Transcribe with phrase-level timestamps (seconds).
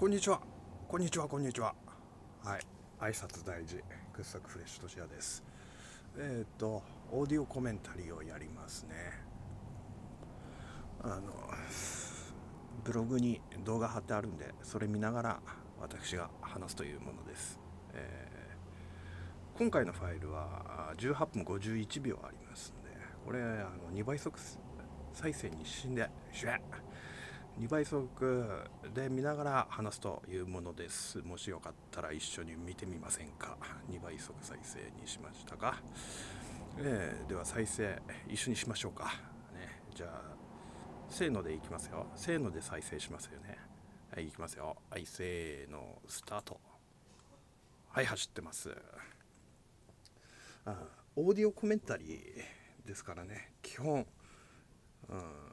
[0.00, 0.40] こんにちは。
[0.88, 1.74] こんにちはこんにちは。
[2.42, 2.60] はい。
[3.00, 3.84] 挨拶大事。
[4.14, 5.44] 掘削フレッシュとしやです。
[6.16, 8.94] えっ、とオーディオコメンタリーをやりますね。
[11.02, 11.20] あの
[12.82, 15.40] ブログに動画貼ってあるんでそれ見ながら
[15.78, 17.60] 私が話すというものです、
[17.92, 22.88] えー、今回のファイルは18分51秒ありますんで
[23.26, 24.38] これあの2倍速
[25.12, 26.89] 再生に死んでシュッ。
[27.60, 28.08] 2倍速
[28.94, 31.18] で見ながら話すというものです。
[31.18, 33.54] もしよかったら一緒に見てみませんか。
[33.90, 35.76] 2倍速再生にしましたか。
[36.78, 39.12] えー、では再生一緒にしましょうか。
[39.52, 40.34] ね、じゃあ、
[41.10, 42.06] せーのでいきますよ。
[42.16, 43.58] せーので再生しますよね。
[44.10, 44.78] はい、いきますよ。
[44.88, 46.58] はい、せーの、スタート。
[47.90, 48.74] はい、走ってます。
[50.64, 50.76] あ
[51.14, 54.06] オーディオコメンタリーですからね、基本、
[55.10, 55.49] うん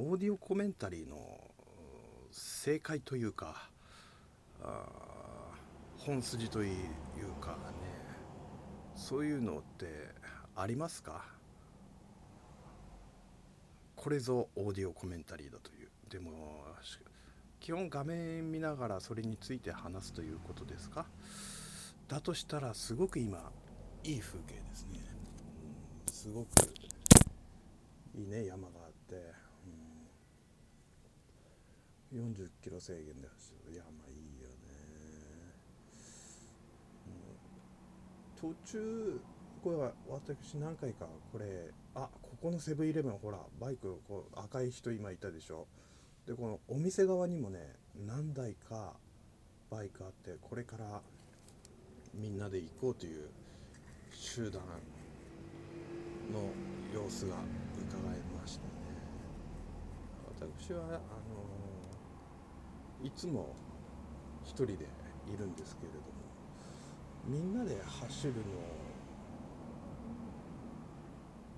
[0.00, 1.16] オーディオコメンタリーの
[2.30, 3.68] 正解というか
[5.96, 6.76] 本筋という
[7.40, 7.56] かね
[8.94, 9.86] そういうのって
[10.54, 11.24] ありますか？
[13.96, 15.88] これぞオーディオコメンタリーだという。
[16.08, 16.64] でも
[17.58, 21.06] 基本画面見ながらそれについて話すということですか？
[22.06, 23.50] だとしたらすごく今
[24.04, 25.00] いい風景ですね、
[26.06, 26.46] すごく
[28.16, 29.37] いいね山があって。
[32.14, 34.54] 40キロ制限で走るいやまあいいよね、
[38.40, 39.20] 途中
[39.62, 45.66] これは私何回かこれあここのセブンイレブンほらバイクこう赤い人今いたでしょ。
[46.26, 47.74] でこのお店側にもね
[48.06, 48.94] 何台か
[49.70, 51.02] バイクあってこれから
[52.14, 53.28] みんなで行こうという
[54.12, 54.62] 集団
[56.32, 56.40] の
[56.94, 57.42] 様子が伺
[58.14, 58.68] えましたね。
[60.40, 61.77] 私はあの
[63.02, 63.54] いつも
[64.42, 64.76] 一人でい
[65.38, 66.06] るんですけれども
[67.26, 68.34] みんなで走る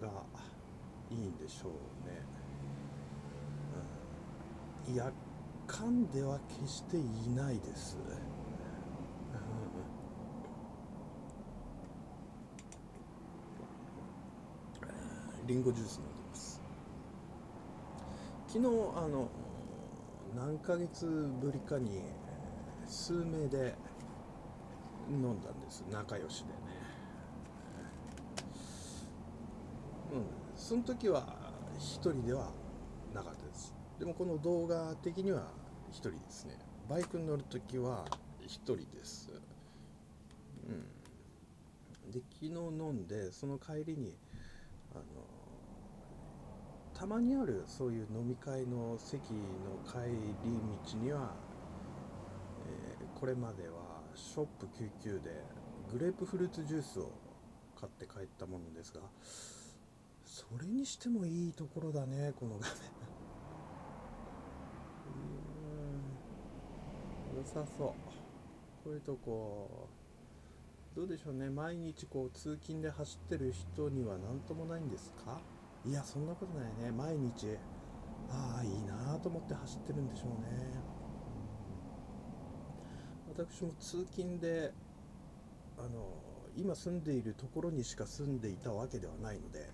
[0.00, 0.22] のが
[1.10, 1.70] いいんでしょう
[2.08, 2.22] ね、
[4.88, 5.12] うん、や
[5.66, 7.02] かんでは決してい
[7.34, 7.96] ないです、
[15.40, 16.60] うん、リンゴジュース飲んでます。
[18.48, 18.68] 昨日あ
[19.08, 19.28] の
[20.34, 21.06] 何ヶ月
[21.41, 22.02] ぶりかに
[22.86, 23.74] 数名で
[25.08, 25.84] 飲んだんです。
[25.91, 26.52] 仲良しでね。
[30.12, 30.24] うん。
[30.56, 31.36] その時は
[31.78, 32.50] 1人では
[33.14, 33.74] なかったです。
[33.98, 35.48] でもこの動画的には
[35.91, 36.58] 1人ですね。
[36.88, 38.04] バイクに乗る時は
[38.42, 39.30] 1人です。
[40.68, 42.10] うん。
[42.10, 44.16] で昨日飲んでその帰りに
[44.94, 45.02] あの
[47.00, 49.38] たまにあるそういう飲み会の席の
[49.90, 50.10] 帰
[50.44, 50.52] り
[50.92, 51.30] 道には、
[52.68, 55.42] えー、これまではショップ99で
[55.90, 57.10] グレープフルーツジュースを
[57.80, 59.00] 買って帰ったものですが
[60.26, 62.74] それにしてもいいところだねこの画面。
[67.32, 67.38] うん。
[67.38, 67.88] 良さそう。
[68.84, 69.88] こういうとこ
[70.94, 71.48] どうでしょうね。
[71.48, 75.40] 毎日こう通勤で走ってる人には何ともないんですか？
[75.86, 76.91] いやそんなことないね。
[76.92, 77.56] 毎日。
[78.28, 81.00] ああいいなと思って走ってるんでしょうね。
[83.28, 84.72] 私も通勤で
[85.78, 86.12] あの
[86.56, 89.70] 今住んでいるところにしか住んでいたわけではないので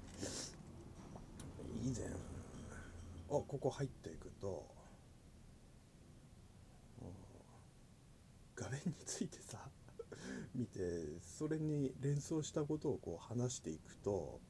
[1.83, 2.13] 以前あ
[3.29, 4.67] ここ入っていくと
[8.55, 9.59] 画面についてさ
[10.55, 10.81] 見て
[11.21, 14.41] それに連想したことをこう話していくと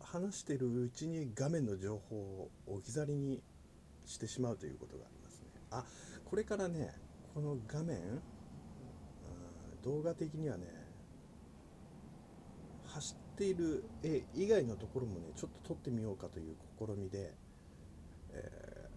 [0.00, 3.42] 話してるうちに画面の情報を置き去りに
[4.04, 5.46] してしまうということがありますね。
[5.70, 5.84] あ
[6.24, 6.94] これからね
[7.34, 7.98] この画面
[9.82, 10.64] 動画的にはね
[12.86, 17.34] 走っている絵以外のところもねちょっと撮ってみようかという試みで、
[18.32, 18.88] え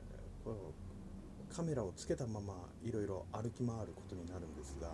[0.42, 0.58] ー、この
[1.54, 2.54] カメラをつけたまま
[2.84, 4.90] いろいろ歩き回ることになるんですが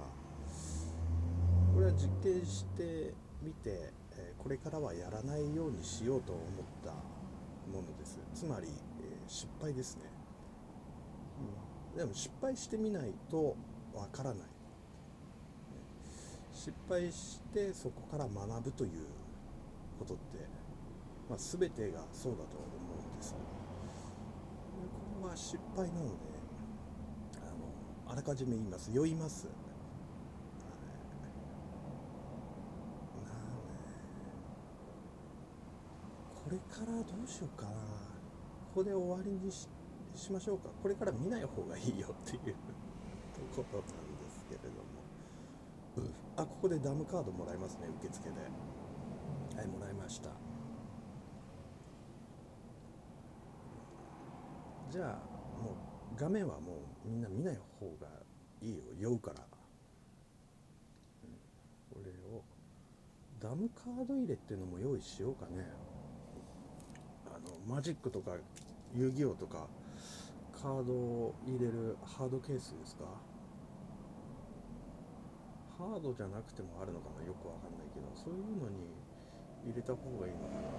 [1.74, 6.46] これは実験してみてえこれからはやらないようにしようと思っ
[6.84, 6.92] た
[7.72, 8.20] ものです。
[8.34, 10.04] つまり、え失敗ですね、
[11.92, 13.56] うん、でも失敗してみないと
[13.94, 14.48] わからない。
[16.54, 18.92] 失敗してそこから学ぶという
[20.00, 20.38] ことって、
[21.30, 22.68] まあ、全てがそうだと思
[23.12, 23.34] うんです。
[23.34, 23.40] こ
[25.24, 26.12] れは失敗なので
[27.38, 28.92] あのあらかじめ言います。
[28.94, 29.48] 酔います
[36.43, 37.72] ここれからどうしようかな。
[37.72, 37.78] こ
[38.76, 39.68] こで終わりにし
[40.14, 40.70] しましょうか。
[40.84, 42.56] これから見ない方がいいよっていう
[43.56, 44.84] ところなんですけれども、
[45.98, 47.88] うん、あここでダムカードもらえますね。
[48.00, 48.36] 受付で。
[49.58, 50.30] はいもらいました。
[54.92, 58.08] じゃあもう画面はもうみんな見ない方が
[58.62, 58.84] いいよ。
[59.00, 59.44] 酔うから、
[61.24, 62.44] うん、これを
[63.40, 65.93] ダムカード入れっていうのも用意しようかね。
[67.68, 68.32] マジックとか
[68.96, 69.68] 遊戯王とか
[70.62, 73.04] カードを入れるハードケースですか？
[75.78, 78.88] ハードじゃなくてもあるのかなよくわかんないけどそういうのに
[79.66, 80.70] 入れた方がいいのかな。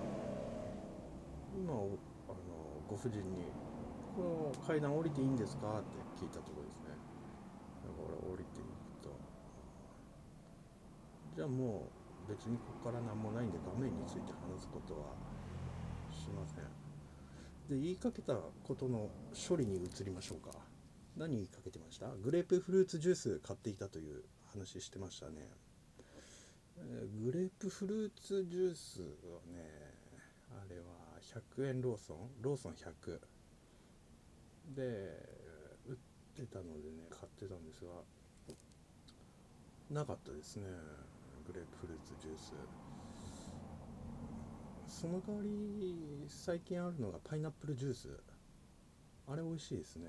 [1.56, 2.38] 今あの
[2.88, 3.52] ご婦人に
[4.16, 6.96] 「この階段降りていいんですか?」って聞いたところですね。
[7.84, 8.68] だから降りていく
[9.02, 9.10] と。
[11.36, 11.90] じゃあも
[12.26, 15.16] う別にここから何もないんで画面について話すことは
[16.24, 16.64] しません。
[17.68, 19.10] で言いかけたことの
[19.48, 20.50] 処理に移りましょうか。
[21.16, 22.08] 何言いかけてました？
[22.24, 25.48] グレープフルーツジュース買っていたという話してましたね、
[26.76, 29.06] えー、グレープフルーツジュースは
[29.52, 29.62] ね
[30.50, 30.84] あれは
[31.56, 32.18] 100円ローソン？
[32.42, 33.20] ローソン100
[34.74, 34.82] で
[35.86, 35.94] 売っ
[36.34, 37.92] てたのでね買ってたんですが
[39.90, 40.66] なかったですね
[41.46, 42.54] グレープフルーツジュース。
[44.86, 48.08] その代わり最近あるのがパイナップルジュース。
[49.26, 50.06] あれ美味しいですね。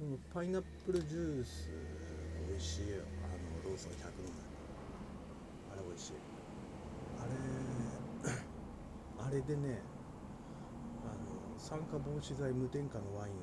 [0.00, 0.18] うん。
[0.32, 1.70] パイナップルジュース
[2.48, 4.10] 美味しいあのローソン100の。
[5.72, 6.12] あれ美味しい。
[7.20, 7.26] あ
[9.26, 9.80] れ あれでね
[11.04, 11.06] あ
[11.54, 13.36] の酸化防止剤無添加のワインを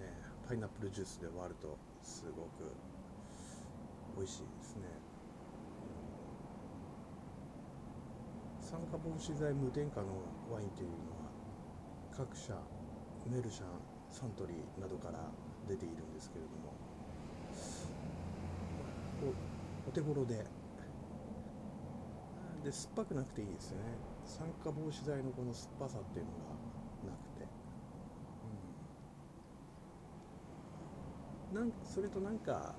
[0.00, 0.12] ね
[0.48, 2.72] パイナップルジュースで割るとすごく
[4.16, 4.82] 美味しいですね。
[8.60, 10.06] 酸化防止剤無添加の
[10.50, 11.30] ワインというのは
[12.16, 12.54] 各社
[13.30, 13.66] メルシャン
[14.10, 15.30] サントリーなどから
[15.68, 16.72] 出ているんですけれども
[19.86, 20.44] お手頃で
[22.64, 23.84] で酸っぱくなくていいですよね。
[24.24, 27.46] 酸化防止剤のこの酸っぱさっていうのがなくて、
[31.52, 32.74] うん、なんそれとなんか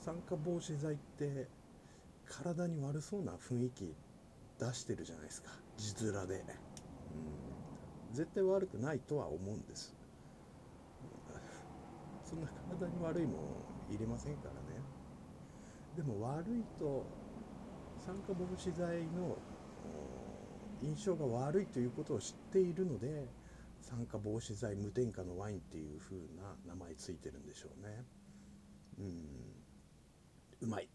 [0.00, 1.48] 酸化防止剤って
[2.26, 3.94] 体に悪そうな雰囲気
[4.58, 5.50] 出してるじゃないですか。
[5.76, 6.44] 字面で、
[7.10, 9.94] うん、絶対悪くないとは思うんです。
[12.24, 14.84] そんな体に悪いもん入れませんからね。
[15.94, 17.10] でも悪いと
[17.98, 19.42] 酸化防止剤の
[20.80, 23.28] 印象が悪いということを知っているので
[23.82, 28.04] 酸化防止剤無添加のワインっていう風な名前ついてるんでしょうね。
[28.98, 29.59] うん。
[30.62, 30.88] うまい。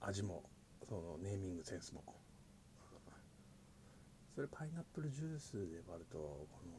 [0.00, 0.44] 味も
[0.88, 2.02] そのネーミングセンスも。
[4.34, 6.76] それパイナップルジュースで割るとこの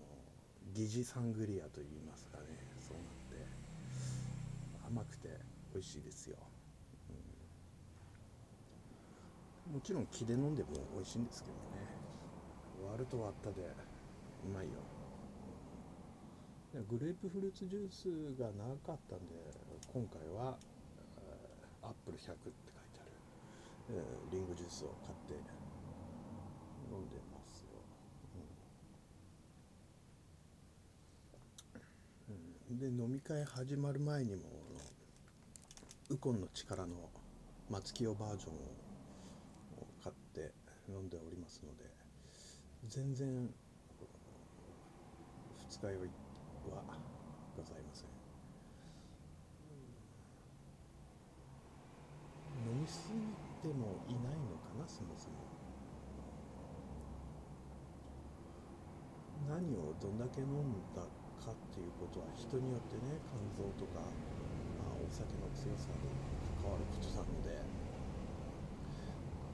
[0.74, 2.44] 疑似サングリアといいますかね。
[2.80, 3.48] そうなって
[4.86, 5.30] 甘くて
[5.74, 6.38] 美味しいですよ、
[9.68, 11.60] うん、もちろん木で飲んでも美味しいんですけどね。
[12.92, 13.66] 割ると割ったで
[14.46, 14.74] うまいよ。
[16.88, 19.34] グレープフルーツジュースが長かったんで
[19.92, 20.60] 今回は
[22.18, 23.12] 100って書いてある、
[23.92, 25.34] えー、リンゴジュースを買って
[26.92, 27.70] 飲んでますよ、
[32.70, 34.42] うん、で飲み会始まる前にも
[36.10, 37.10] ウコンの力の
[37.70, 38.58] 松清バージョンを
[40.02, 40.54] 買って
[40.90, 41.84] 飲んでおりますので
[42.88, 43.50] 全然
[45.70, 46.10] 二日酔い
[46.72, 46.82] は
[47.58, 48.08] ございません
[52.66, 53.12] 飲みす
[53.64, 55.36] ぎてもいないのかなそもそも
[59.58, 61.02] 何をどんだけ飲んだ
[61.42, 66.06] かっていうことは人によってね肝臓とか、まあ、お酒の強さに
[66.62, 67.58] 関わることなので、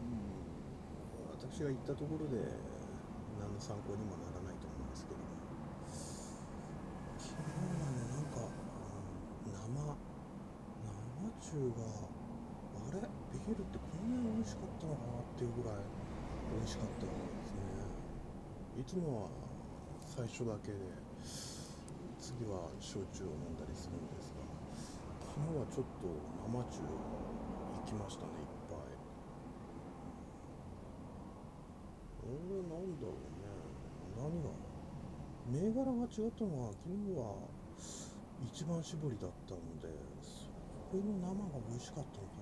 [0.03, 2.35] うん、私が言ったところで
[3.39, 5.31] 何の参考にもならないと思うんですけども。
[7.15, 9.71] 昨日はねなんか、うん、生生
[11.39, 12.11] 中が
[12.91, 13.07] あれ？
[13.31, 15.79] ビールってこんなに美味しかったのかなっていうぐらい
[16.51, 17.15] 美味しかったで
[17.47, 17.87] すね。
[18.75, 19.52] いつもは
[20.15, 20.77] 最初だけで
[22.21, 24.45] 次は焼酎を飲んだりするんですが
[25.25, 26.05] 昨日はちょっと
[26.37, 28.77] 生中行きましたねいっぱい。
[32.29, 33.49] 俺なんだろうね。
[34.13, 34.53] 何が？
[35.49, 37.49] 銘柄が違ったのは昨日は
[38.45, 39.89] 一番搾りだったので
[40.91, 42.37] それの生が美味しかったのか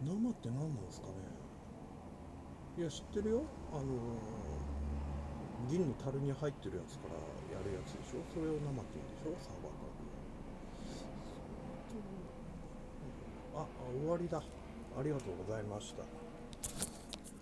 [0.00, 0.16] な。
[0.16, 1.35] 生って何なんですかね。
[2.78, 3.42] いや知ってるよ。
[3.72, 3.84] あの
[5.70, 7.14] 銀の樽に入ってるやつから
[7.56, 8.20] やるやつでしょ？
[8.34, 9.44] それを生って言うんでしょ？
[9.44, 9.72] サーバー
[13.56, 13.66] 角ああ
[13.98, 14.42] 終わりだ。
[14.98, 16.04] ありがとうございました。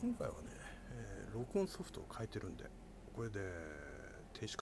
[0.01, 0.39] 今回はね、
[0.93, 2.65] えー録音ソフトを変えてるんで
[3.17, 3.41] これで